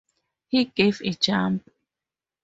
He 0.47 0.65
gave 0.65 0.99
a 1.05 1.11
jump. 1.13 1.69